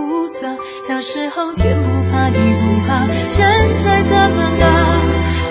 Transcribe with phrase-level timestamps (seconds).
[0.00, 0.56] 复杂。
[0.88, 3.46] 小时候天不怕地不怕，现
[3.84, 4.64] 在怎么了？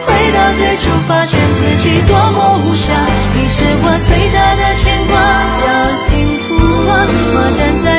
[0.05, 2.89] 回到最初，发现自己多么无暇。
[3.35, 5.14] 你是我最大的牵挂，
[5.66, 6.08] 要幸
[6.47, 6.55] 福
[6.89, 7.05] 啊，
[7.36, 7.98] 我站在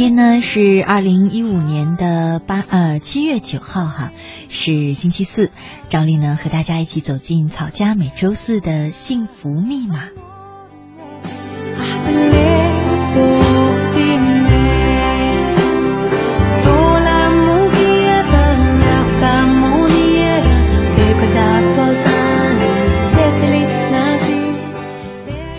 [0.00, 4.12] 今天呢是二零一五年的八呃七月九号哈，
[4.48, 5.52] 是星期四。
[5.90, 10.08] 赵丽呢和大家一起走进草家每周四的幸福密码。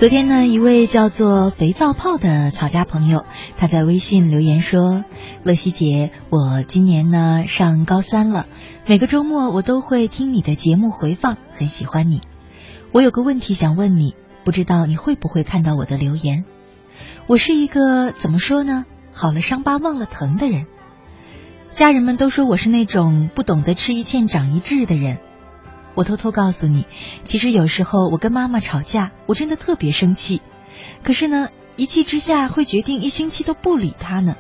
[0.02, 3.24] 昨天呢，一位叫做肥皂泡的草家朋友，
[3.60, 5.04] 他在微信留言说
[5.46, 8.48] ：“乐西姐，我今年呢上高三了，
[8.88, 12.20] 每个周末我都会听你的节目回放，很喜欢你。
[12.92, 16.46] 我有个问题想问你，不知道你会不会看到我的留言？
[17.28, 18.88] 我是一个怎么说呢？
[19.14, 20.66] 好了伤疤忘了疼的人。
[21.70, 25.20] 家人们都说我是那种不懂得吃一堑长一智的人。”
[25.94, 26.86] 我偷偷告诉你，
[27.24, 30.42] 其实有时候我跟妈妈吵架，我真的特别生气。
[31.04, 34.36] 可是呢，一气之下会决定一星期都不理她呢。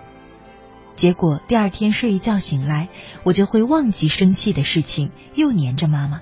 [0.95, 2.89] 结果第二天睡一觉醒来，
[3.23, 6.21] 我就会忘记生气的事情，又黏着妈妈。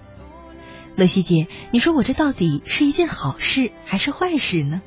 [0.95, 4.81] 乐西姐，你说我这到底是一件好事还是坏事呢？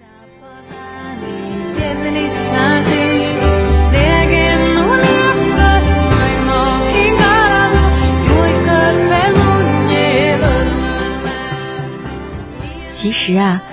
[13.02, 13.64] 其实啊，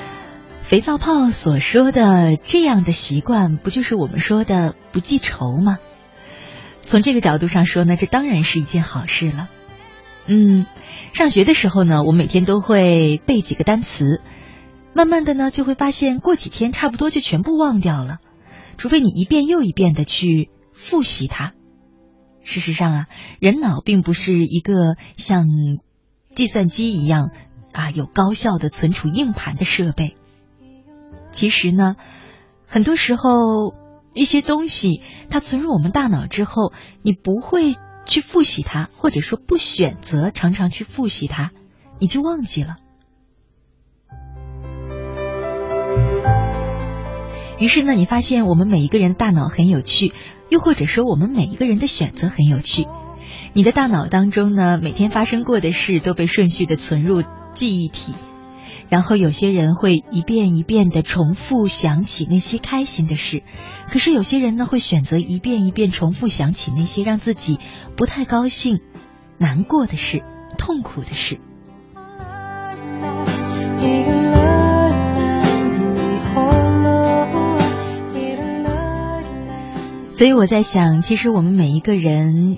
[0.64, 5.78] 肥皂泡所说的这样的习惯，不就是我们说的不记仇吗？
[6.81, 9.48] 从这个角度上说呢，这当然是一件好事了。
[10.26, 10.66] 嗯，
[11.14, 14.20] 上学的时候呢，我每天都会背几个单词，
[14.96, 18.18] 慢慢的呢，就会发现过几天差不多就全部忘掉了，
[18.78, 21.54] 除非你一遍又一遍的去复习它。
[22.42, 23.06] 事实上啊，
[23.40, 25.46] 人脑并不是一个像
[26.34, 27.30] 计算机一样。
[27.74, 30.16] 啊，有高效的存储硬盘的设备。
[31.31, 31.95] 其实呢，
[32.68, 33.74] 很多时候
[34.13, 37.75] 一些东西它存入我们大脑之后，你不会
[38.06, 41.51] 去复习它，或者说不选择常常去复习它，
[42.00, 42.77] 你就忘记了。
[47.60, 50.13] 于是呢，你发现我们每一个人大脑很有趣，
[50.50, 52.88] 又或者说我们每一个人的选择很有趣。
[53.54, 57.24] 你的大脑当中呢，每天发生过的事都被顺序的存入。
[57.54, 58.13] 记忆体，
[58.90, 63.44] 然后有些人会一遍一遍的重复想起那些开心的事，
[63.92, 67.60] 可是有些人呢会选择一遍一遍重复想起那些让自己
[67.96, 68.80] 不太高兴、
[69.38, 70.24] 难过的事、
[70.57, 71.40] 痛苦的事。
[80.10, 82.57] 所以我在想，其实我们每一个人，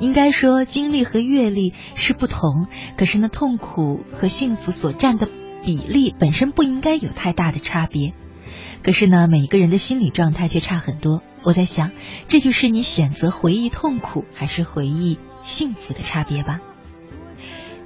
[0.00, 2.66] 应该说经历和阅历是不同，
[2.96, 5.28] 可是呢，痛苦和幸福所占的
[5.62, 8.12] 比例本身不应该有太大的差别。
[8.82, 11.22] 可是呢，每一个人的心理状态却差很多。
[11.42, 11.92] 我在想，
[12.28, 16.60] 这就是你选择回忆痛苦还是回忆幸福的差别吧。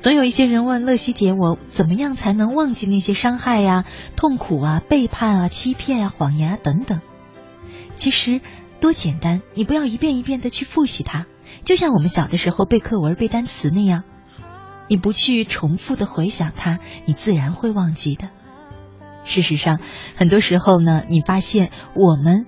[0.01, 3.85] 总有一些人问乐西姐，我怎么样才能忘记那些伤害呀、
[4.17, 7.01] 痛苦啊、背叛啊、欺骗啊、谎言啊等等？
[7.97, 8.41] 其实。
[8.81, 9.41] 多简单！
[9.55, 11.25] 你不要一遍一遍的去复习它，
[11.65, 14.05] 就像我们小的时候背课文、背单词那样，
[14.89, 18.31] 你不去重复的回想它，你自然会忘记的。
[19.25, 19.81] 事实上，
[20.17, 22.47] 很多时候呢，你发现我们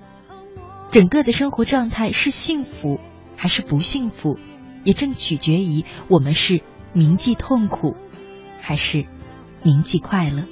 [0.91, 2.99] 整个的生活状态是幸福
[3.35, 4.37] 还是不幸福，
[4.83, 6.61] 也正取决于我们是
[6.93, 7.95] 铭记痛苦
[8.61, 9.05] 还是
[9.63, 10.43] 铭记快乐。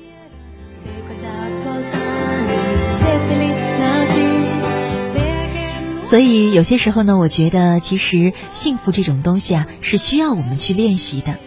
[6.15, 11.39] 所以有些时候呢，我觉得其实幸福这种东西啊，是需要我们去练习的。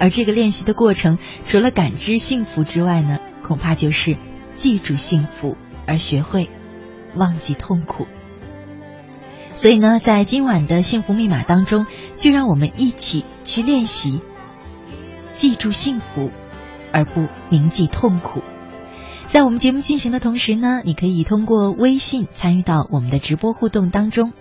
[0.00, 4.16] 而这个练习的过程，除了感知幸福之外呢，恐怕就是
[4.52, 5.56] 记住幸福，
[5.86, 6.50] 而学会
[7.14, 8.08] 忘记痛苦。
[9.52, 11.86] 所以呢，在今晚的幸福密码当中，
[12.16, 14.22] 就让我们一起去练习
[15.30, 16.32] 记住幸福，
[16.90, 18.42] 而不铭记痛苦。
[19.28, 24.32] 在我们节目进行的同时呢，你可以通过微信参与到我们的直播互动当中，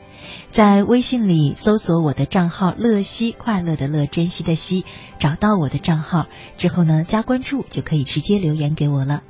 [0.51, 4.85] 在微信里搜索我的账号“乐西快乐的乐珍惜的惜”，
[5.19, 9.23] 找到我的账号之后呢，加关注就可以直接留言给我了。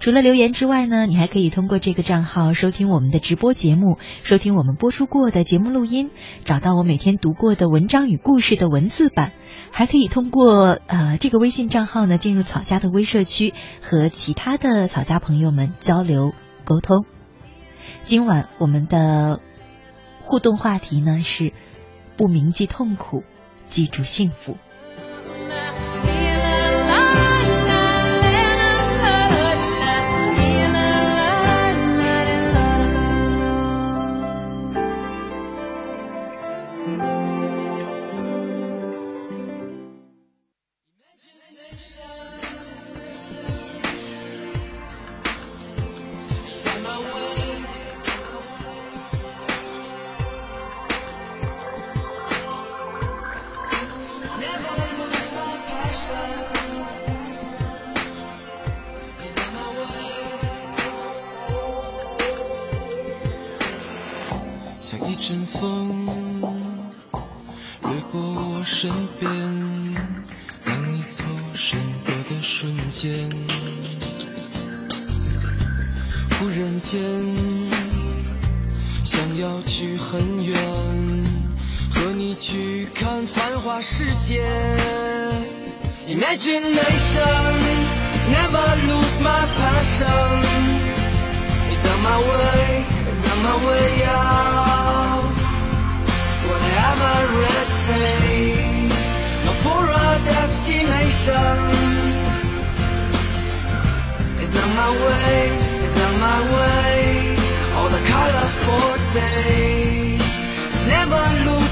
[0.00, 6.10] 除了留言之外呢，你还可以通过这个账号收听我们的直播节目，收听我们播出过的节目录音，
[6.42, 9.32] 找到我每天读过的文章与故事的文字版，
[9.70, 13.52] 还可以通过呃这个微信账号呢进入草家的微社区，
[13.82, 16.32] 和其他的草家朋友们交流
[16.64, 17.04] 沟通。
[18.00, 19.38] 今晚我们的
[20.22, 21.52] 互动话题呢是
[22.16, 23.22] 不铭记痛苦，
[23.66, 24.56] 记住幸福。
[65.20, 66.06] 阵风
[67.82, 69.30] 掠过我身边
[70.64, 71.22] 当你走
[71.54, 73.28] 神我的瞬间
[76.38, 77.00] 忽然间
[79.04, 80.56] 想要去很远
[81.94, 84.42] 和你去看繁华世界
[86.08, 87.26] imagination
[88.30, 90.40] never lose my passion
[91.68, 93.99] it's on my way it's on my way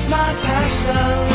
[0.09, 1.28] my passion.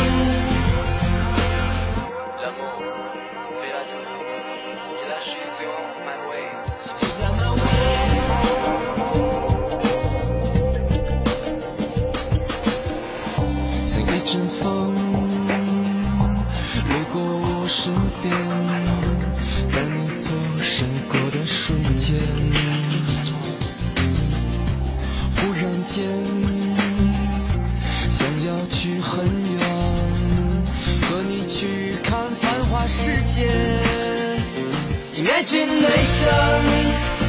[35.54, 36.64] imagination,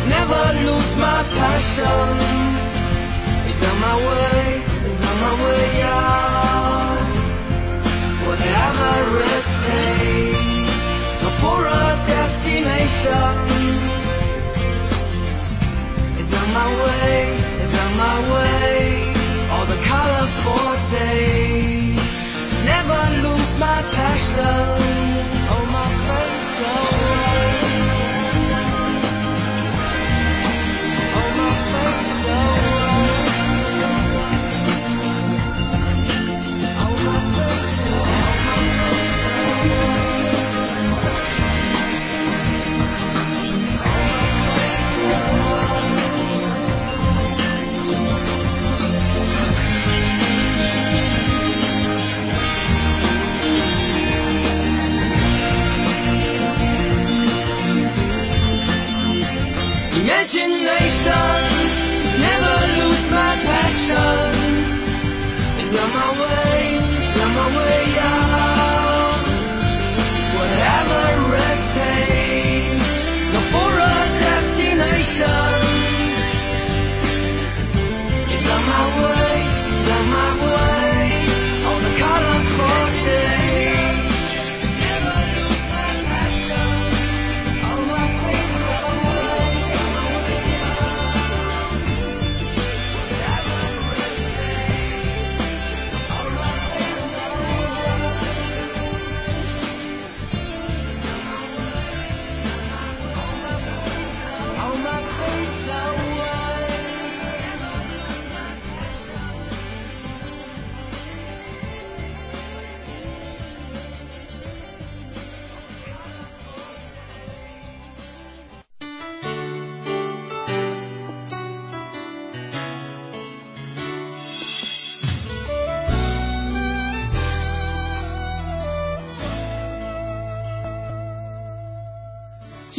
[0.09, 2.17] never lose my passion.
[3.47, 4.24] It's on my way.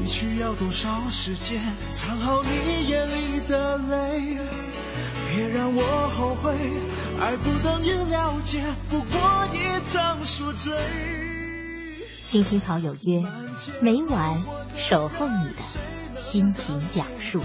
[0.00, 1.60] 你需要多少时间
[1.92, 4.38] 藏好你眼里的泪？
[5.28, 6.54] 别让我后悔，
[7.20, 10.72] 爱不等于了解，不过一场宿醉。
[12.24, 13.24] 青青草有约，
[13.82, 14.40] 每晚
[14.76, 17.42] 守候你的心情讲述。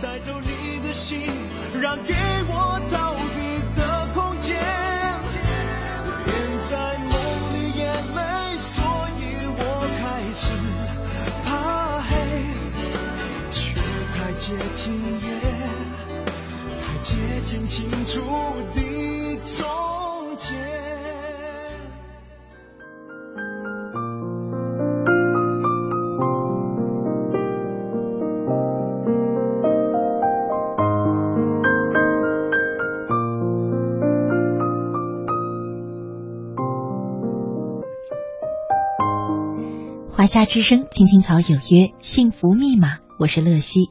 [0.00, 1.20] 带走你的心，
[1.78, 2.14] 让给
[2.48, 3.17] 我逃
[14.48, 15.40] 接近夜，
[16.80, 18.22] 太接近清楚
[18.74, 20.87] 的终结。
[40.28, 43.88] 夏之声，青青草有约，幸福密码，我是乐西。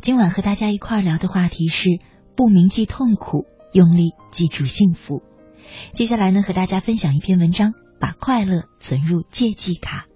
[0.00, 2.00] 今晚和大家一块儿聊的话题是
[2.34, 5.22] 不铭记痛苦，用力记住幸福。
[5.92, 10.06] 接下来呢，和大家分享一篇文章，把快乐存入借记卡。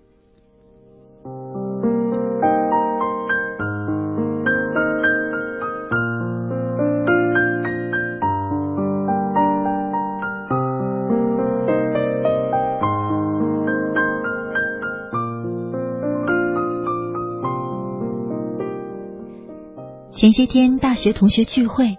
[20.18, 21.96] 前些天大学同学聚会，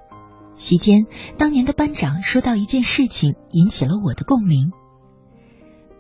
[0.58, 1.06] 席间，
[1.38, 4.74] 当年的班长说到一件事情，引起了我的共鸣。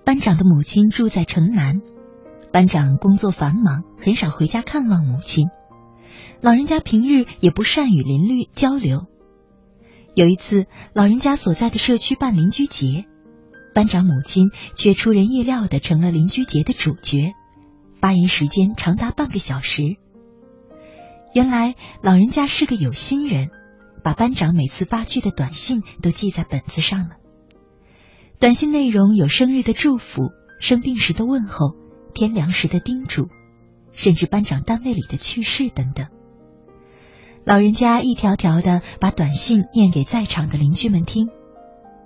[0.03, 1.79] 班长的母亲住在城南，
[2.51, 5.47] 班长工作繁忙，很少回家看望母亲。
[6.41, 9.05] 老人家平日也不善与邻居交流。
[10.13, 13.05] 有一次，老人家所在的社区办邻居节，
[13.73, 17.31] 班长母亲却出人意料的成了邻居节的主角，
[18.01, 19.95] 发言时间长达半个小时。
[21.33, 23.49] 原来老人家是个有心人，
[24.03, 27.17] 把班长每次发去的短信都记在本子上了。
[28.39, 31.75] 短信内容有生日的祝福、生病时的问候、
[32.13, 33.27] 天凉时的叮嘱，
[33.91, 36.07] 甚至班长单位里的趣事等等。
[37.43, 41.29] 老人家一条条的把短信念给在场的邻居们听，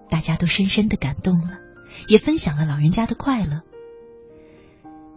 [0.09, 1.59] 大家都深深的感动了，
[2.07, 3.61] 也分享了老人家的快乐。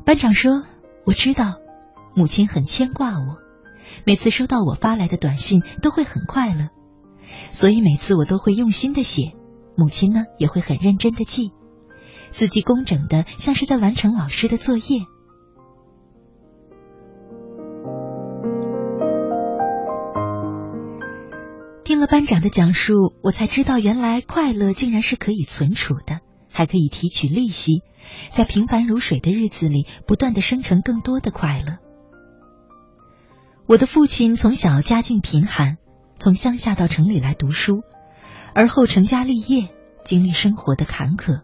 [0.04, 0.64] 班长说
[1.04, 1.56] ：“我知道，
[2.14, 3.38] 母亲很牵挂我。”
[4.04, 6.68] 每次收到我发来的短信，都会很快乐，
[7.50, 9.32] 所以每次我都会用心的写，
[9.76, 11.52] 母亲呢也会很认真的记，
[12.30, 14.82] 字迹工整的，像是在完成老师的作业。
[21.84, 26.18] 听了班长的讲述，我才知道，原来快乐竟然是可以存储的，
[26.50, 27.82] 还可以提取利息，
[28.30, 31.78] 在平凡如水的日子里，不断的生成更多的快乐。
[33.68, 35.76] 我的父亲从小家境贫寒，
[36.20, 37.82] 从乡下到城里来读书，
[38.54, 39.70] 而后成家立业，
[40.04, 41.40] 经历生活的坎坷。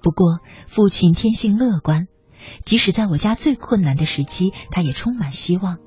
[0.00, 2.06] 不过，父亲天性乐观，
[2.64, 5.78] 即使在我家最困难的时期，他也充满希望。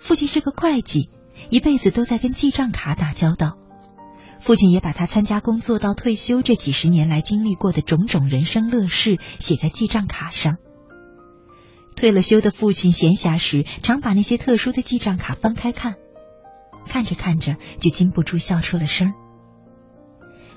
[0.00, 1.10] 父亲是个会计，
[1.50, 3.58] 一辈子都在跟记账卡打交道。
[4.40, 10.56] 父亲也把他参加工作到退休这几十年来经历过的种种人生乐事写在记账卡上。
[11.98, 15.96] 退了休的父亲，闲暇时常把那些特殊的记账卡翻开看，
[16.86, 19.14] 看着看着就禁不住笑出了声。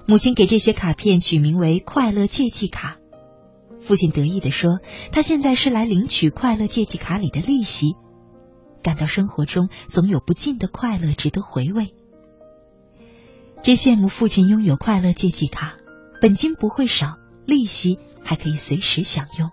[0.05, 2.97] 母亲给这些卡片取名为“快乐借记卡”，
[3.81, 4.81] 父亲得意地说
[5.11, 7.95] ：“他现在是来领取快乐借记卡里的利息，
[8.83, 11.95] 感到生活中总有不尽的快乐值得回味。”
[13.63, 15.73] 真羡慕父亲拥有快乐借记卡，
[16.21, 17.17] 本金不会少，
[17.47, 19.49] 利息还可以随时享用。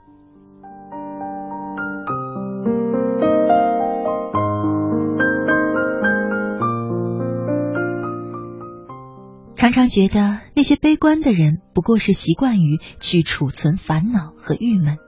[9.58, 14.98] 常常觉得那些悲观的人不过是习惯于去储存烦恼和郁闷，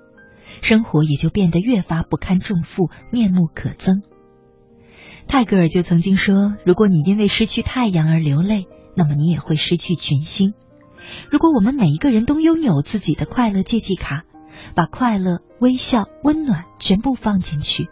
[0.61, 4.03] 生活也就变得越发不堪重负，面目可憎。
[5.29, 8.67] 泰戈尔就曾经说：“如果你因为失去太阳而流泪，
[8.97, 10.55] 那么你也会失去群星。”
[11.31, 14.25] 如果我们每一个人都拥有自己的快乐借记卡，
[14.75, 17.89] 把快乐、微笑、温暖全部放进去。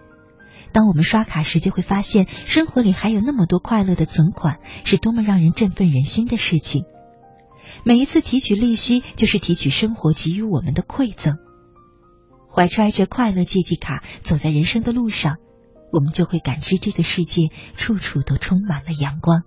[0.72, 6.84] 当我们刷卡时，就会发现生活里还有那么多快乐的存款，是多么让人振奋人心的事情。
[7.84, 11.36] 每一次提取利息，就是提取生活给予我们的馈赠。
[12.50, 15.36] 怀揣着快乐借记卡走在人生的路上，
[15.92, 19.42] 我们就会感知这个世界处处都充满了阳光。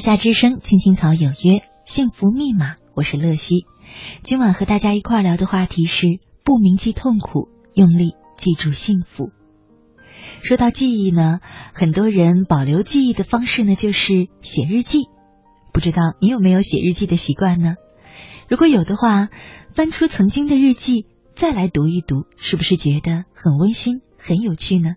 [0.00, 3.66] 夏之声，青青草有约，幸福密码，我是乐西。
[4.22, 6.06] 今晚和大家一块聊的话题是：
[6.42, 9.30] 不铭记痛苦，用力记住幸福。
[10.42, 11.40] 说到记忆呢，
[11.74, 15.02] 很多人保留记忆的方式呢，就是写日记。
[15.70, 17.74] 不知道你有没有写日记的习惯呢？
[18.48, 19.28] 如果有的话，
[19.74, 24.94] 翻出曾经的日记，再来读一读，是不是觉得很温馨、很有趣呢？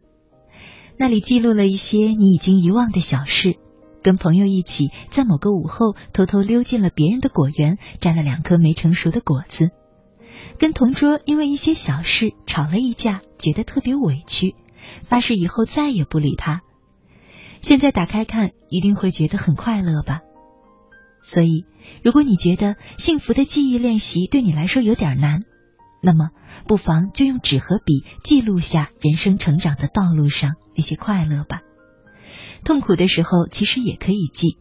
[0.98, 3.58] 那里记录了一些你已经遗忘的小事，
[4.04, 9.68] 跟朋友一起在某个午后偷偷溜进了别人的果园，摘了两颗没成熟的果子；
[10.60, 14.56] 跟同桌因为一些小事吵了一架，觉得特别委屈，
[15.04, 16.62] 发誓以后再也不理他。
[17.62, 20.20] 现在打开看，一定会觉得很快乐吧。
[21.22, 21.66] 所以，
[22.04, 25.44] 如果你觉得幸福的记忆练习对你来说有点难，
[26.02, 26.32] 那么
[26.68, 31.62] 不妨就用纸和笔记录下人生成长的道路上那些快乐吧。
[32.64, 34.58] 痛苦的时候其实也可以记，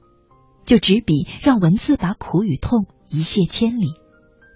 [0.65, 3.95] 就执笔让文字把苦与痛一泻千里；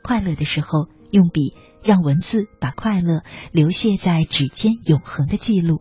[0.02, 5.80] 快乐的时候用笔让文字把快乐流泻在指尖永恒的记录，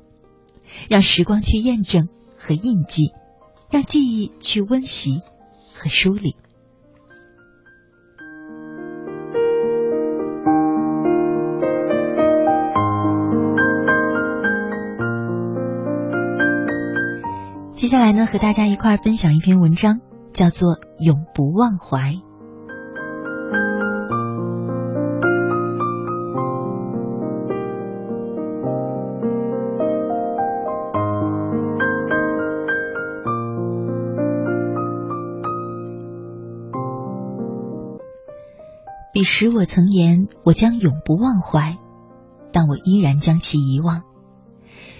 [0.89, 3.11] 让时光去验证和印记，
[3.69, 5.21] 让记忆去温习。
[5.77, 6.37] 和梳理。
[17.85, 20.01] 接下来呢，和大家一块分享一篇文章，
[20.33, 22.13] 叫做《永不忘怀》。
[39.13, 41.77] 彼时我曾言，我将永不忘怀，
[42.51, 44.01] 但我依然将其遗忘。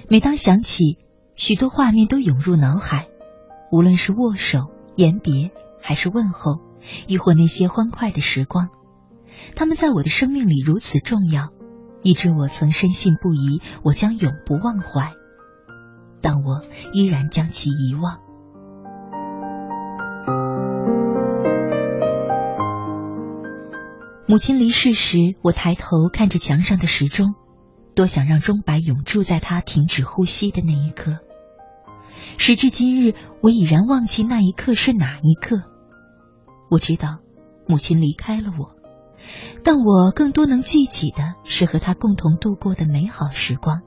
[0.07, 0.99] 每当想起，
[1.35, 3.07] 许多画面都涌入脑海，
[3.71, 6.61] 无论是握手、言别，还是问候，
[7.07, 8.69] 亦或那些欢快的时光，
[9.55, 11.49] 他们在我的生命里如此重要，
[12.01, 15.11] 以致我曾深信不疑，我将永不忘怀，
[16.21, 16.61] 但我
[16.93, 18.21] 依然将其遗忘。
[24.27, 27.35] 母亲离世时，我抬头看着墙上的时钟，
[27.93, 31.19] 多想让钟摆永驻在她停止呼吸的那一刻。
[32.37, 35.61] 时至今日，我已然忘记那一刻是哪一刻。
[36.69, 37.19] 我知道，
[37.67, 38.75] 母亲离开了我，
[39.63, 43.81] 但我更多能记起的是和她共同度过的美好时光。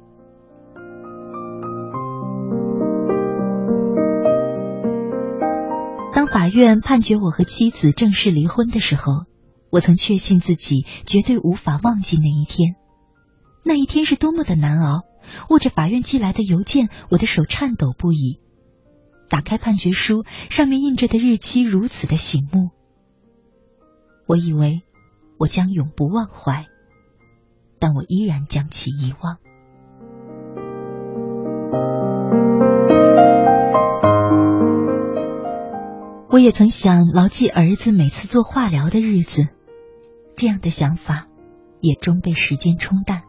[6.12, 9.24] 当法院判决我和妻子正式离婚的时候。
[9.70, 12.76] 我曾确信自己绝对无法忘记那一天，
[13.66, 15.02] 那一天是多么的难熬。
[15.48, 18.40] 握着法院寄来的邮件，我的手颤抖不已。
[19.28, 22.70] 打开判决书，上面印着的日期如此的醒目。
[24.26, 24.82] 我以为
[25.38, 26.66] 我将永不忘怀，
[27.78, 29.38] 但我依然将其遗忘。
[36.30, 39.48] 我也曾想牢记儿子每次做化疗的日子。
[40.36, 41.26] 这样的想法
[41.80, 43.24] 也终被时间冲淡。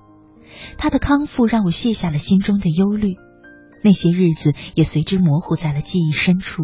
[0.78, 3.16] 他的康复让我卸下了心中的忧虑，
[3.84, 6.64] 那些日子也随之模糊在了记忆深处。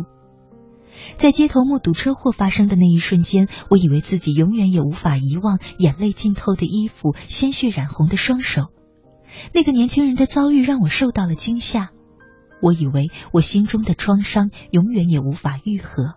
[1.16, 8.68] 在街头目睹车祸发生的那一瞬间，我以为自己永远也无法遗忘眼泪浸透的衣服、鲜血染红的双手。
[9.54, 11.90] 那个年轻人的遭遇让我受到了惊吓，
[12.62, 16.16] 我以为我心中的创伤永远也无法愈合。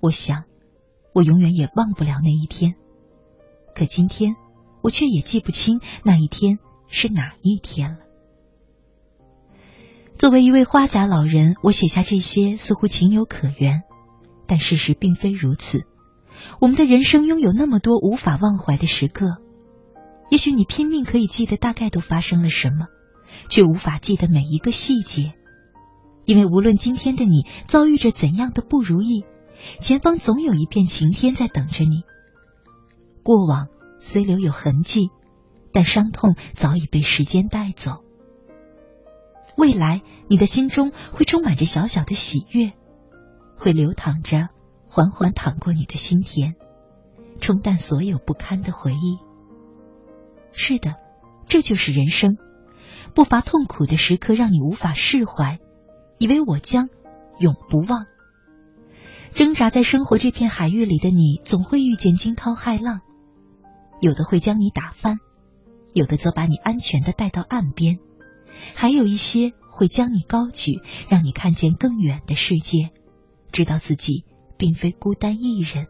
[0.00, 0.44] 我想。
[1.14, 2.72] 我永远也忘不了那一天，
[3.74, 4.34] 可今天
[4.82, 7.98] 我却也记不清那一天是哪一天了。
[10.18, 13.82] 作为一位花甲老人，我写下这些似乎情有可原，
[14.46, 15.84] 但事实并非如此。
[16.60, 19.38] 我们的人生拥有那么多无法忘怀的时刻，
[20.30, 22.86] 也许你拼命可以记得大概都发生了什么，
[23.48, 25.34] 却无法记得每一个细节，
[26.24, 29.24] 因为无论今天的你遭遇着怎样的不如意。
[29.78, 32.02] 前方总有一片晴天在等着你。
[33.22, 33.68] 过往
[34.02, 35.10] 虽留有痕迹，
[35.72, 38.02] 但伤痛早已被时间带走。
[39.56, 42.72] 未来，你的心中会充满着小小的喜悦，
[43.56, 44.48] 会流淌着，
[44.88, 46.56] 缓缓淌过你的心田，
[47.40, 49.18] 冲淡所有不堪的回忆。
[50.50, 50.96] 是的，
[51.46, 52.36] 这就是人生，
[53.14, 55.60] 不乏痛苦的时刻，让你无法释怀，
[56.18, 56.88] 以为我将
[57.38, 58.06] 永不忘。
[59.30, 63.00] 挣扎在生活这片海域里的你，总会遇见惊涛骇浪，
[64.02, 65.20] 有的会将你打翻，
[65.94, 68.00] 有的则把你安全的带到岸边，
[68.74, 72.90] 还有一些会将你高举，让你看见更远的世界，
[73.52, 74.24] 知道自己
[74.58, 75.86] 并非孤单一人。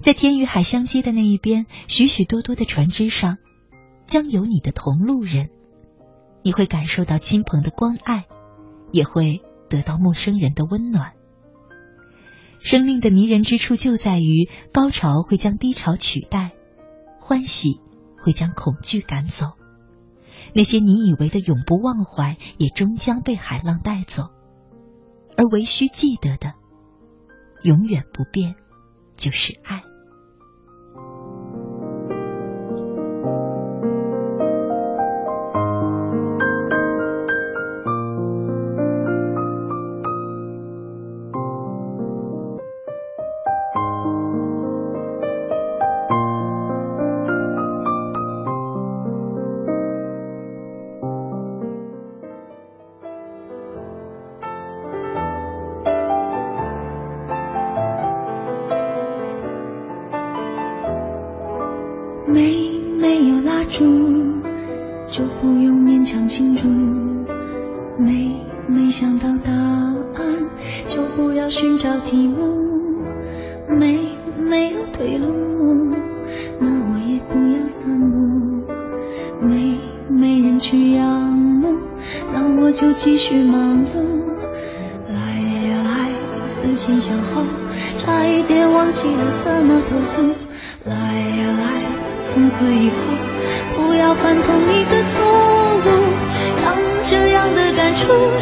[0.00, 3.38] 在天与海相接的那一边，许许多多的船只上，
[4.08, 5.50] 将有你的同路人，
[6.42, 8.24] 你会感受到亲朋的关爱，
[8.90, 11.12] 也会得到陌生人的温暖。
[12.58, 16.55] 生命的迷人之处就在于，高潮会将低潮取代，
[17.26, 17.80] 欢喜
[18.16, 19.54] 会将恐惧赶走，
[20.54, 24.30] 那些你以为的永不忘怀，也终将被海浪带走，
[25.36, 26.54] 而唯需记得的，
[27.64, 28.54] 永远不变，
[29.16, 29.82] 就是爱。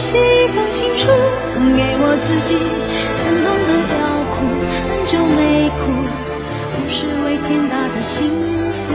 [0.04, 1.08] 写一封情书
[1.48, 2.60] 送给我自己
[3.24, 4.04] 感动得要
[4.36, 4.44] 哭
[4.84, 5.96] 很久没哭
[6.76, 8.28] 不是为天大的幸
[8.84, 8.92] 福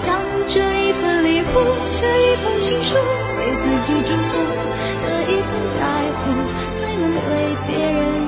[0.00, 2.96] 将这一份礼物这一封情书
[3.36, 4.40] 给自己祝福
[5.04, 6.32] 这一份在乎
[6.72, 8.27] 才能对别人。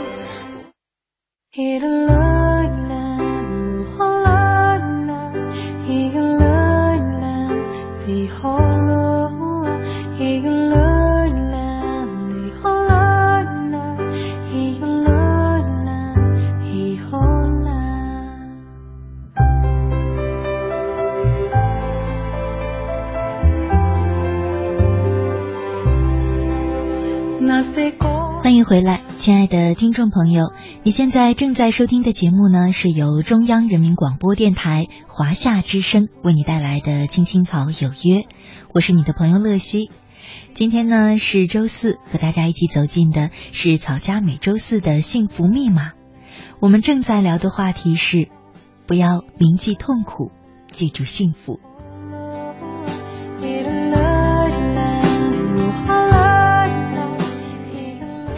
[29.21, 38.21] 亲爱的听众朋友，你现在正在收听的节目呢，是由中央人民广播电台华夏之声为你带来的《青青草有约》，
[38.73, 39.91] 我是你的朋友乐西。
[40.55, 45.91] 今天呢是周四，和大家一起走进的是草家每周四的幸福密码。
[46.59, 48.27] 我们正在聊的话题是：
[48.87, 50.31] 不要铭记痛苦，
[50.71, 51.59] 记住幸福。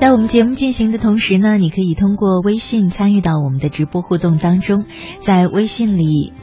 [0.04, 4.84] 在我们节目进行的同时呢，你可以通过微信参与到我们的直播互动当中，
[5.20, 6.34] 在微信里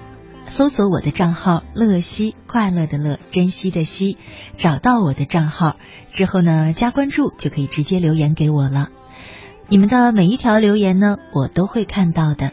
[0.47, 4.17] 搜索我的账号“乐西”，快乐的乐，珍惜的惜，
[4.55, 5.77] 找到我的账号
[6.09, 8.89] 之后呢，加关注就可以直接留言给我了。
[9.69, 12.53] 你们的每一条留言呢，我都会看到的。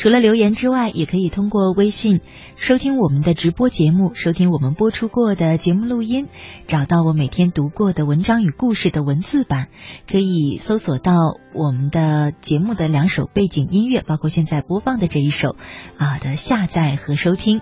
[0.00, 2.22] 除了留言之外，也可以通过微信
[2.56, 6.28] 收听我们的直播节目，收听我们播出过的节目录音，
[6.66, 9.68] 找到我每天读过的文章与故事的文字版，
[10.10, 11.12] 可以搜索到
[11.52, 15.54] 我们的节目的两首背景音乐，包括现在播放的这一首
[15.98, 17.60] 啊的下载和收听。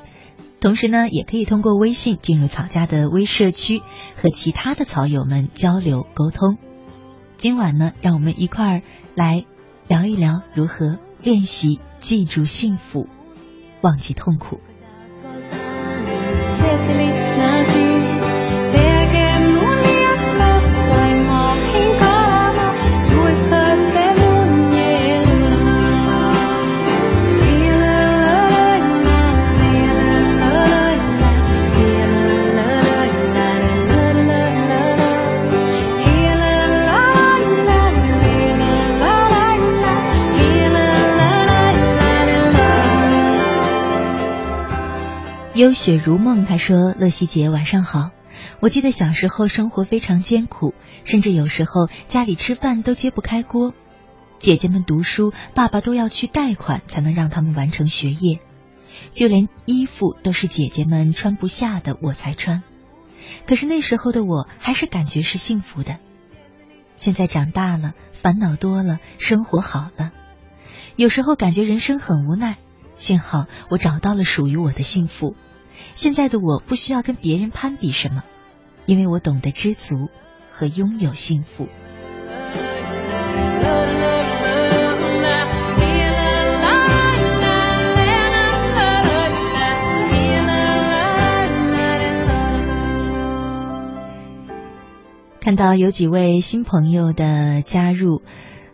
[0.60, 3.82] 同时呢，也可以通过微信进入草家的微社区，
[4.14, 6.56] 和其他的草友们交流沟通。
[7.36, 8.82] 今晚呢，让我们一块儿
[9.16, 9.44] 来
[9.88, 11.80] 聊一聊如何练习。
[11.98, 13.08] 记住幸福，
[13.82, 14.60] 忘记痛苦。
[45.58, 48.12] 悠雪如梦，他说：“乐西姐，晚上好。
[48.60, 50.72] 我记得小时候生活非常艰苦，
[51.04, 53.74] 甚至有时候家里吃饭都揭不开锅。
[54.38, 58.38] 姐姐们读书，爸爸都要去贷款才能让他们完成学业。
[59.10, 62.62] 就连衣服都是姐姐们穿不下的，我才穿。
[63.44, 65.98] 可是那时候的我还是感觉是幸福的。
[66.94, 70.12] 现在长大了，烦恼多了，生活好了，
[70.94, 72.58] 有时候感觉人生很无奈。
[72.94, 75.34] 幸好我找到了属于我的幸福。
[75.92, 78.22] 现在的我不需要跟别人攀比什么，
[78.86, 80.08] 因为我懂得知足
[80.50, 81.68] 和拥有幸福。
[95.40, 98.20] 看到有几位新朋友的加入，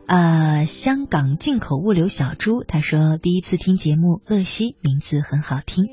[0.07, 5.87] 啊，香港进口物流小猪他说第一次听节目，乐西名字很好听，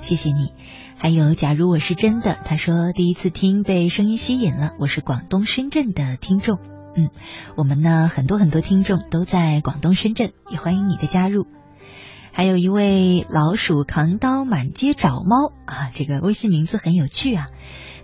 [0.00, 0.52] 谢谢你。
[0.96, 6.58] 还有假如我是真的，他说第一次听被声音吸引了，我是广东深圳的听众，
[6.96, 7.10] 嗯，
[7.56, 11.46] 我们呢很多很多听众都在广东深圳，也欢迎你的加入。
[12.32, 17.46] 还有一位老鼠扛刀满街找猫啊，这个微信名字很有趣啊。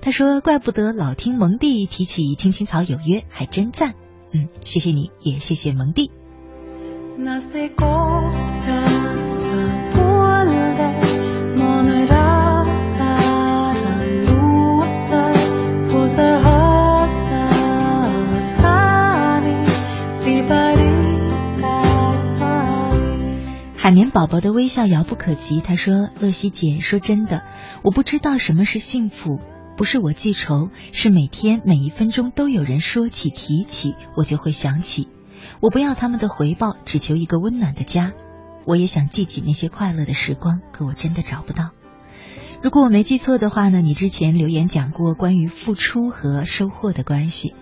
[0.01, 3.95] 他说：“怪不得老听蒙蒂提起青青草有约，还真赞。”
[4.33, 6.11] 嗯，谢谢你也谢谢蒙蒂。
[23.81, 25.63] 海绵宝宝的微笑遥不可及。
[25.63, 27.43] 他说：“乐西姐，说真的，
[27.83, 29.41] 我不知道什么是幸福。”
[29.79, 35.07] 不是我记仇，是每天每一分钟都有人说起提起，我就会想起。
[35.61, 38.11] 我不要他们的回报，只求一个温暖的家。
[38.67, 41.71] 我也想记起那些快乐的时光，可我真的找不到。
[42.61, 47.55] 如果我没记错的话呢，你之前留言讲过关于付出和收获的关系。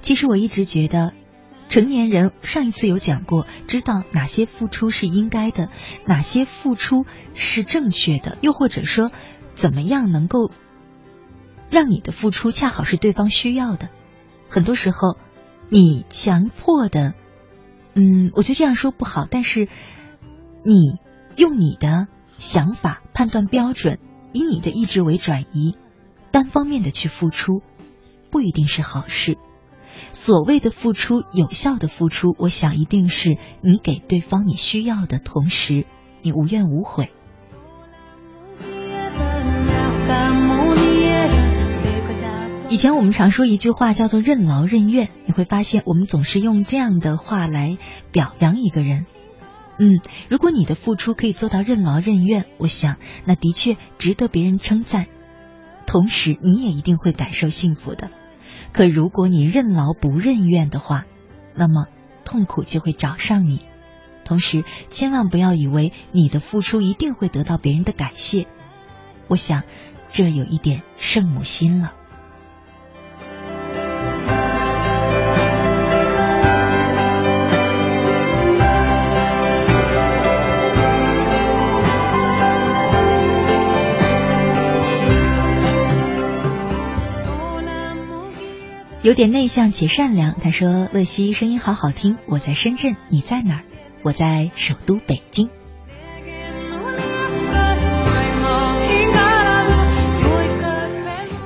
[0.00, 1.12] 其实我一直觉得，
[1.68, 5.68] 成年人上一次有讲过，知道哪些付出是应该的，
[6.06, 7.04] 哪些付出
[7.34, 9.10] 是正确的，又或者说，
[9.52, 10.50] 怎么样能够。
[11.70, 13.88] 让你的付出恰好是对方需要的，
[14.48, 15.16] 很多时候，
[15.68, 17.14] 你强迫的，
[17.94, 19.68] 嗯，我觉得这样说不好，但是
[20.64, 20.98] 你
[21.36, 22.06] 用你的
[22.38, 23.98] 想法判断标准，
[24.32, 25.76] 以你的意志为转移，
[26.30, 27.62] 单方面的去付出，
[28.30, 29.36] 不一定是好事。
[30.12, 35.86] 所谓的付出，有效的付出，我想一定是你给对方你需要的同时，
[36.22, 37.10] 你无怨无悔。
[42.78, 47.76] 以前我们常说一句话叫做“任劳任怨”，你会发现我们总是用这样的话来
[48.12, 49.04] 表扬一个人。
[49.80, 49.98] 嗯，
[50.28, 55.06] 如果你的付出可以做到任劳任怨，我想那的确值得别人称赞，
[55.88, 58.10] 同时你也一定会感受幸福的。
[58.72, 61.04] 可如果你任劳不任怨的话，
[61.56, 61.86] 那么
[62.24, 63.62] 痛苦就会找上你。
[64.24, 68.46] 同时，千万不要以为你的付出一定会得到别人的感谢，
[69.26, 69.64] 我想
[70.08, 71.94] 这有一点圣母心了。
[89.08, 90.38] 有点内向且善良。
[90.38, 93.62] 他说：“乐西声音好好听，我在深圳，你在哪儿？
[94.02, 95.48] 我在首都北京。”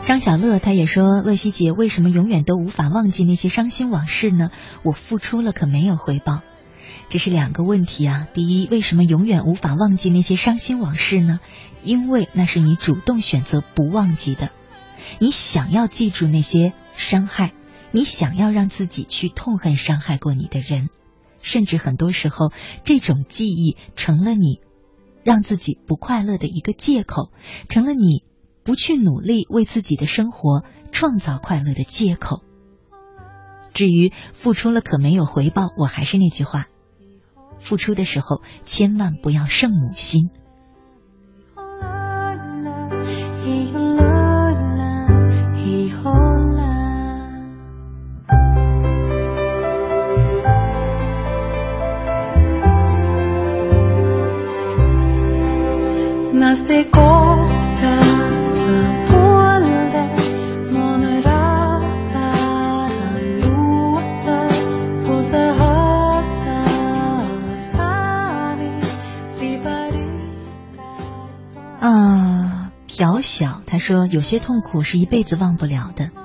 [0.02, 4.50] 张小乐他也说：“乐西姐为什么永远都无法忘记那些伤心往事呢？
[4.82, 6.40] 我付出了可没有回报，
[7.08, 8.26] 这是两个问题啊。
[8.34, 11.38] 第一，为什么永远无法忘记那些伤心往事呢？
[11.84, 14.50] 因为那是你主动选择不忘记的。”
[15.18, 16.72] 你想要记住那些
[17.02, 17.52] 伤害，
[17.90, 20.88] 你想要让自己去痛恨伤害过你的人，
[21.40, 22.52] 甚至很多时候，
[22.84, 24.60] 这种记忆成了你
[25.24, 27.30] 让自己不快乐的一个借口，
[27.68, 28.24] 成了你
[28.64, 32.42] 不去努力为自己的生活创造快乐的借口。
[33.74, 36.66] 至于付出了可没有回报，我还是那句话，
[37.58, 40.30] 付出的时候千万不要圣母心。
[71.80, 76.21] 啊，朴小他说有些痛苦是一辈子忘不了的。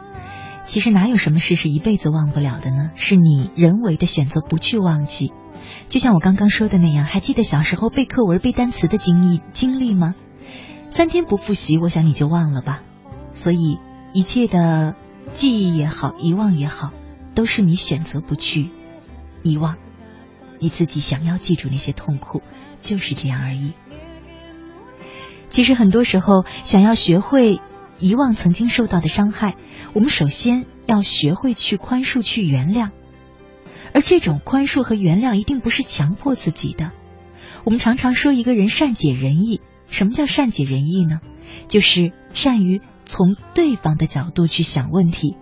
[0.68, 2.91] 其实哪有什么事是一辈子忘不了的呢？
[2.93, 5.32] 是你人为的选择不去忘记。
[5.89, 10.13] 就像我刚刚说的那样，还记得小时候背课文、背单词的经历经历吗？
[10.89, 12.82] 三天不复习，我想你就忘了吧。
[13.34, 13.80] 所以
[14.13, 14.95] 一切的
[15.30, 16.91] 记忆也好，遗忘也好，
[17.34, 18.70] 都是你选择不去
[19.43, 19.78] 遗忘。
[20.59, 22.41] 你自己想要记住那些痛苦，
[22.82, 23.74] 就是这样而已。
[25.49, 27.61] 其实很多时候，想要学会。
[27.99, 29.55] 遗忘曾经受到的伤害，
[29.93, 32.91] 我们首先要学会去宽恕、去原谅。
[33.93, 36.91] 而这种宽恕和原谅一定不是强迫自己的。
[37.63, 41.19] 我们常常说一个人善解人意，什么叫善解人意呢？
[41.67, 45.35] 就是善于从对方的角度去想问题。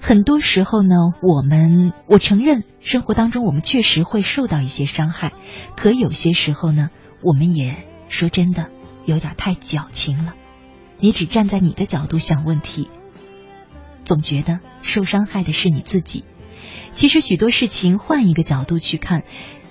[0.00, 5.32] 很多时候呢，我们我承认生活当中我们确实会受到一些伤害，
[5.76, 6.90] 可有些时候呢，
[7.22, 8.70] 我们也说真的
[9.04, 10.34] 有点太矫情了。
[11.02, 12.88] 你只站在你的角度想问题，
[14.04, 16.24] 总觉得受伤害的是你自己。
[16.92, 19.24] 其实许多事情换一个角度去看，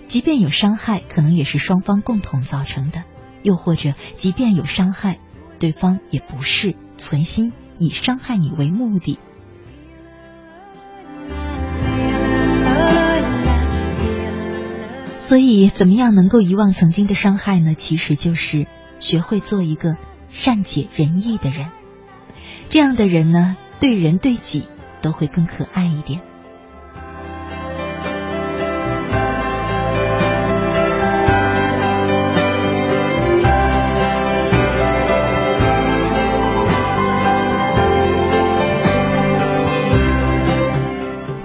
[0.10, 3.04] 即便有伤害，可能也是双方共同造成的；
[3.44, 5.20] 又或者，即便有伤害，
[5.58, 9.18] 对方也不是存心以伤害你为目的。
[15.18, 17.74] 所以，怎么样能够遗忘曾经的伤害呢？
[17.74, 18.68] 其实就是
[19.00, 19.96] 学会做一个。
[20.32, 21.70] 善解人意的人，
[22.70, 24.68] 这样的人呢，对人对己
[25.02, 26.22] 都会更可爱一点。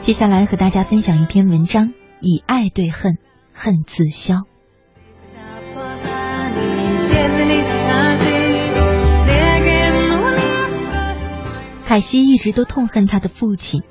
[0.00, 3.18] 接下来和大家分享一篇文章：以爱对恨，
[3.52, 4.42] 恨自消。
[11.86, 13.84] 凯西一直都痛恨他的父亲，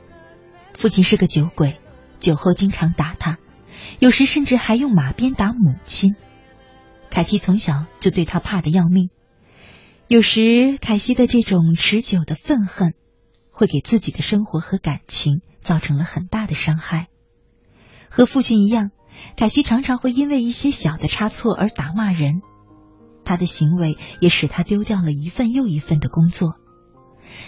[0.74, 1.80] 父亲是个酒鬼，
[2.20, 3.38] 酒后经常打他，
[4.00, 6.14] 有时甚至还用马鞭打母亲。
[7.10, 9.12] 凯西从小就对他怕得要命，
[10.10, 12.96] 有时凯西的这种持久的愤恨，
[13.50, 17.08] 会给自己的生活和感情造成了很大的伤害。
[18.10, 18.92] 和父亲一样，
[19.38, 22.42] 凯西常常会因为一些小的差错而打骂人，
[23.24, 26.56] 他的行为也使他丢掉了一份又一份的工作。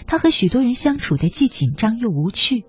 [0.06, 2.66] 他和许多人相处的既紧张又无趣，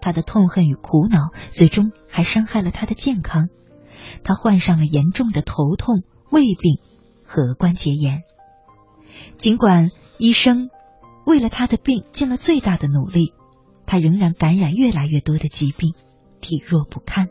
[0.00, 3.48] 他的痛恨与苦恼最终还伤害了他的健康，
[4.22, 6.78] 他患上了严重的头痛、胃病
[7.24, 8.22] 和关节炎。
[9.36, 10.70] 尽管医生
[11.26, 13.32] 为了他的病尽了最大的努力，
[13.86, 15.94] 他仍然感染越来越多的疾病，
[16.40, 17.28] 体弱不堪。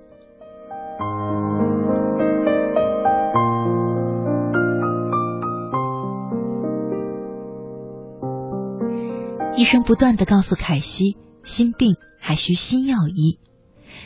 [9.58, 13.40] 医生不断的告诉凯西，心病还需心药医。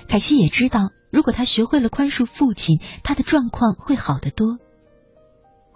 [0.07, 4.59] 凯西也知道，如果他学会了宽恕父亲，他的状况会好得多。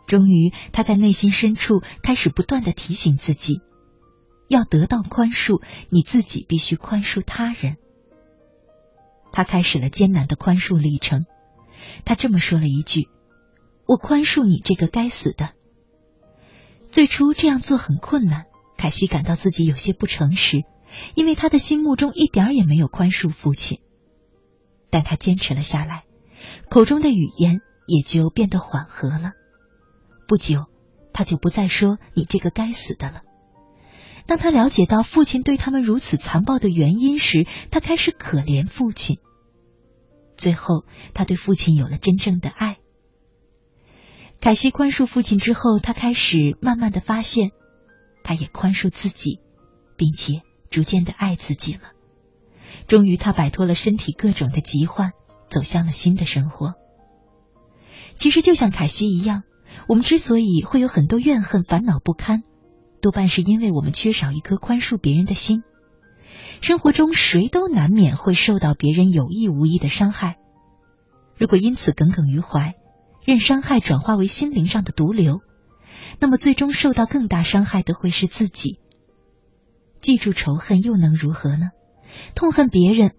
[0.08, 3.60] 终于，他在内心深处开始不断的提醒自己，
[4.48, 7.76] 要得到宽恕，你自己必须宽恕他人。
[9.34, 11.26] 他开始了艰难的宽恕历程。
[12.06, 13.10] 他这么说了一句
[13.86, 15.50] ：“我宽恕你这个该死的。”
[16.94, 18.46] 最初这样做很困难。
[18.78, 20.64] 凯西感到自己有些不诚实，
[21.16, 23.80] 因为他的心目中一点也没有宽恕父亲。
[24.90, 26.04] 但他坚持了下来，
[26.70, 29.32] 口中的语言也就变得缓和了。
[30.28, 30.66] 不久，
[31.14, 33.22] 他就不再说“你这个该死的”了。
[34.26, 39.20] 当他了解到父亲对他们如此残暴的原因时，他开始可怜父亲。
[40.36, 42.78] 最后，他对父亲有了真正的爱。
[44.42, 47.52] 凯西宽恕父亲之后，他开始慢慢的发现。
[48.26, 49.40] 他也宽恕自己，
[49.96, 51.92] 并且逐渐的爱自己了。
[52.88, 55.12] 终于，他摆脱了身体各种的疾患，
[55.48, 56.74] 走向了新的生活。
[58.16, 59.44] 其实，就像凯西一样，
[59.88, 62.42] 我们之所以会有很多怨恨、烦恼不堪，
[63.00, 65.62] 多半是因为我们缺少一颗宽恕别人的心。
[66.62, 70.38] 生活中，谁都难免会受到别人有意无意的伤害。
[71.38, 72.74] 如果因此耿耿于怀，
[73.24, 75.42] 任伤害转化为心灵上的毒瘤。
[76.20, 78.80] 那么，最终受到更大伤害的会是自己。
[80.02, 81.70] 记住仇恨又能如何呢？
[82.36, 83.16] 痛恨别人，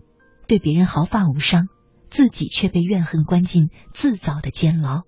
[0.47, 1.69] 对别人毫发无伤，
[2.11, 5.03] 自己却被怨恨关进自造的监牢，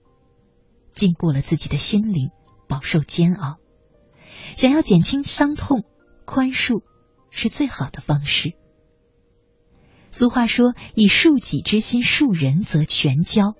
[0.92, 2.30] 禁锢了自己的心灵，
[2.68, 3.56] 饱受煎熬。
[4.54, 5.84] 想要减轻伤痛，
[6.24, 6.82] 宽恕
[7.30, 8.54] 是最好的方式。
[10.10, 13.54] 俗话说：“以恕己之心恕人，则全交。”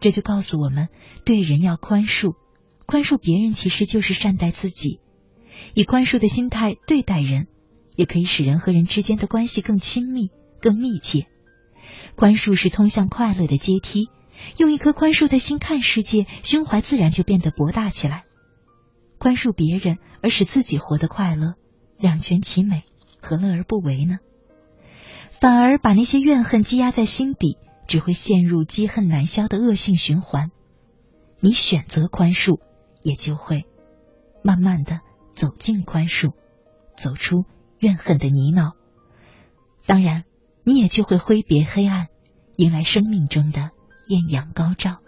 [0.00, 0.88] 这就告诉我们，
[1.24, 2.34] 对人要宽恕。
[2.86, 5.00] 宽恕别人其实就是善待自己，
[5.74, 7.48] 以宽恕的心态对待人，
[7.96, 10.30] 也可以使人和人之间的关系更亲密、
[10.60, 11.26] 更密切。
[12.14, 14.08] 宽恕是通向快乐的阶梯，
[14.56, 18.24] 用一颗宽恕的心看世界，胸怀自然就变得博大起来。
[19.18, 21.54] 宽恕别人而使自己活得快乐，
[21.98, 22.84] 两全其美，
[23.20, 24.18] 何乐而不为呢？
[25.30, 27.56] 反而把那些怨恨积压在心底，
[27.88, 30.50] 只会陷入积恨难消的恶性循环。
[31.40, 32.60] 你选择宽恕，
[33.04, 33.64] 也就会
[34.42, 34.98] 慢慢的
[35.36, 36.32] 走进宽恕，
[36.96, 37.44] 走出
[37.78, 38.72] 怨恨的泥淖。
[39.86, 40.24] 当然。
[40.66, 42.08] 你也就会挥别黑暗，
[42.56, 43.72] 迎来生命中的
[44.06, 45.02] 艳阳高照。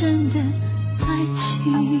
[0.00, 0.40] 真的
[1.00, 2.00] 爱情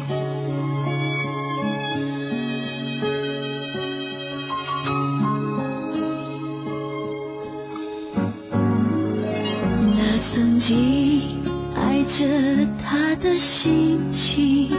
[9.94, 11.38] 那曾经
[11.74, 14.70] 爱着他的心情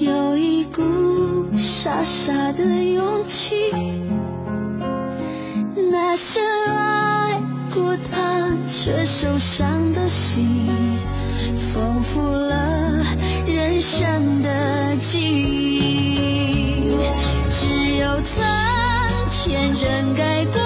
[0.00, 0.82] 有一股
[1.54, 3.70] 傻傻的勇气
[5.92, 7.42] 那深爱
[7.74, 10.66] 过他却受伤的心。
[11.54, 13.02] 丰富了
[13.46, 16.88] 人生的记忆，
[17.50, 18.44] 只有曾
[19.30, 20.14] 天真。
[20.14, 20.65] 该。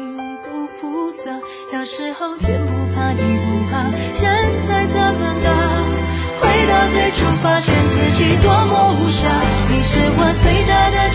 [0.00, 1.24] 并不复杂。
[1.70, 4.30] 小时候天不怕地不怕，现
[4.66, 5.48] 在怎么了？
[6.40, 9.28] 回到最初，发现自己多么无暇。
[9.68, 11.10] 你是我最大的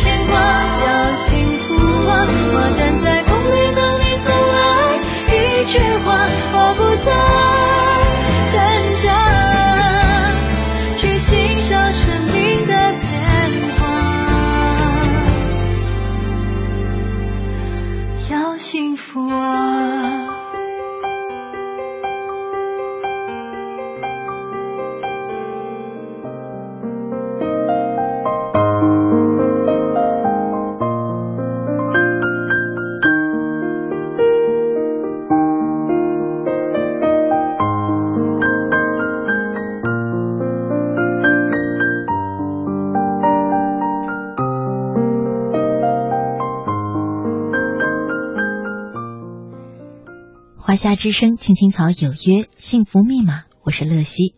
[50.95, 54.35] 之声，青青草有约，幸福密码，我是乐西。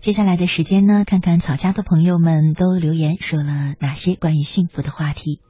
[0.00, 5.40] 接下来的时间呢，看看草家的朋友们都留言说了哪些关于幸福的话题。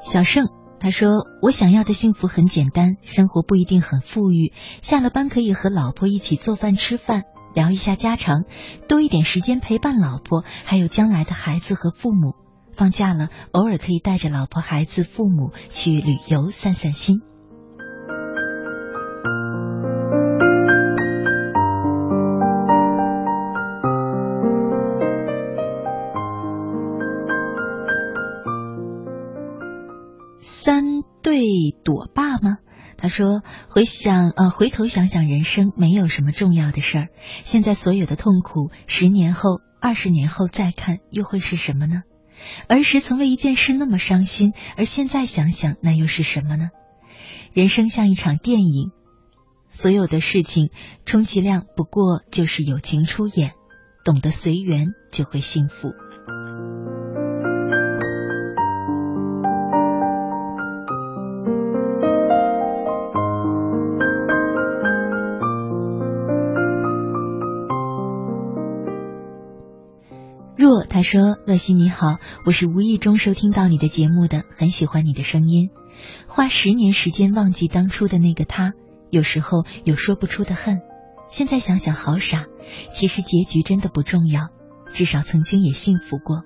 [0.00, 0.48] 小盛
[0.80, 4.52] 他说：“我想要的幸福很简单，生活不一定很富裕，
[4.82, 8.44] 下了班可以和老婆一起做饭吃饭，聊一下家常，
[8.88, 12.47] 多一点时间陪伴老婆，还有将来的孩子和父母。
[12.78, 17.22] 放假了，偶尔可以带着老婆、孩子、父母去旅游散散心。”
[30.38, 31.42] 三对
[31.82, 32.58] 朵爸吗？
[32.96, 37.08] 他说：“回想呃，回头想想人生，没有什么重要的事儿。
[37.42, 42.02] 现在所有的痛苦，十年后、二十年后再看，又会是什么呢？
[42.68, 46.70] 儿时曾为一件事那么伤心，而现在想想，那又是什么呢？
[47.52, 48.90] 人生像一场电影，
[49.68, 50.70] 所有的事情，
[51.04, 53.52] 充其量不过就是友情出演，
[54.04, 55.92] 懂得随缘，就会幸福。”
[70.98, 75.70] 他说：“乐西你好，我是无意中收听到你的节目的，很喜欢你的声音。
[76.26, 78.72] 花十年时间忘记当初的那个他，
[79.08, 80.80] 有时候有说不出的恨。
[81.28, 82.46] 现在想想好傻，
[82.90, 84.48] 其实结局真的不重要，
[84.92, 86.42] 至少曾经也幸福过。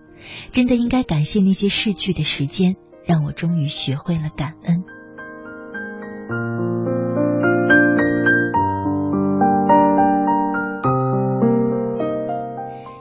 [0.51, 2.77] 真的应该感谢那些逝去的时间，
[3.07, 4.85] 让我终于学会了感恩。”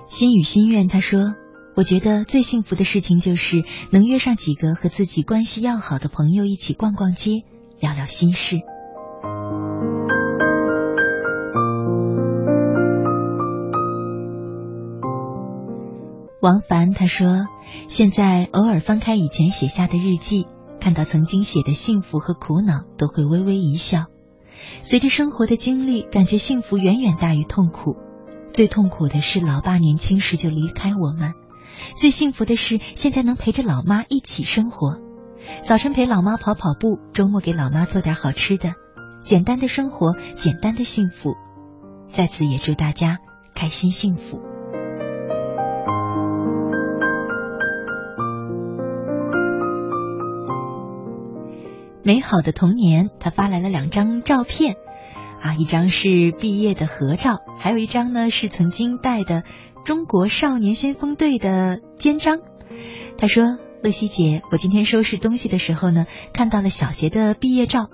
[0.08, 1.34] 心语心愿，他说
[1.76, 7.44] ：“我觉得最幸福的事情就是能约上几个和自己关系要好的朋友一起逛逛街，
[7.80, 8.58] 聊聊心事。”
[16.42, 17.46] 王凡他说
[17.88, 20.48] ：“现在偶尔翻开以前写下的日记，
[20.80, 24.08] 看到曾经写的幸福和苦恼，都会微微一笑。
[24.80, 27.96] 随着生活的经历，感觉幸福远远大于痛苦。”
[28.54, 31.36] 最痛苦的是老爸年轻时就离开我们，
[31.96, 34.98] 最幸福的是现在能陪着老妈一起生活。
[35.64, 38.74] 早晨陪老妈跑跑步，周末给老妈做点好吃的，
[39.24, 41.36] 简单的生活，简单的幸福。
[42.10, 43.20] 在此也祝大家
[43.56, 44.40] 开心幸福。
[52.04, 54.76] 美好的童年，他发来了两张照片。
[55.42, 59.44] 啊，一张是毕业的合照，还有一张呢是曾经带的
[59.84, 62.40] 中国少年先锋队的肩章。
[63.18, 67.90] 他说：“乐西姐，我今天收拾东西的时候呢，看到了小学的毕业照，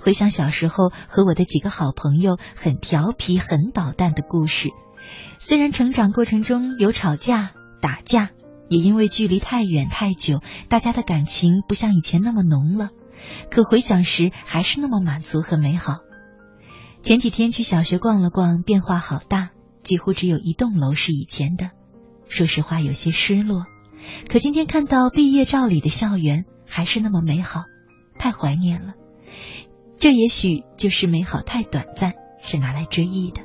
[0.00, 4.70] 回想小时候和我的几个好朋友很调皮、很捣蛋的故事。
[5.38, 7.50] 虽然成长过程中有吵架、
[7.82, 8.30] 打架，
[8.70, 10.40] 也因为距离太远太久，
[10.70, 12.88] 大家的感情不像以前那么浓了，
[13.50, 15.98] 可回想时还是那么满足和美好。”
[17.06, 19.50] 前几天去小学逛了逛，变化好大，
[19.84, 21.70] 几乎只有一栋楼是以前的。
[22.26, 23.64] 说实话，有些失落。
[24.28, 27.62] 可今天看到毕业照里的校园还是那么美好，
[28.18, 28.94] 太怀念了。
[30.00, 33.40] 这也许就是美好太短暂，是拿来追忆的。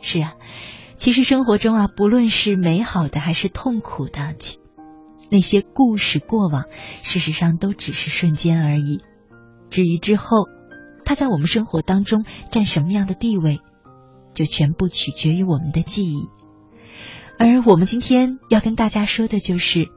[0.00, 0.34] 是啊，
[0.96, 4.34] 其实生活中啊，不论是美好的还是痛苦的，
[5.30, 6.64] 那些故事过往，
[7.04, 9.02] 事实上都只是瞬间而已。
[9.70, 10.48] 至于之后，
[11.04, 13.60] 它在我们生活当中占什么样的地位，
[14.32, 16.28] 就全部取决于我们的记忆。
[17.38, 19.88] 而我们今天要跟大家说的就是，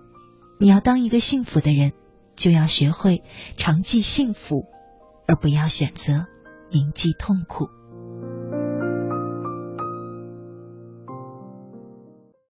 [0.60, 1.94] 你要当一个幸福的人，
[2.36, 3.24] 就要学会
[3.58, 4.66] 常记幸福，
[5.28, 6.26] 而不要选择
[6.72, 7.68] 铭记痛苦。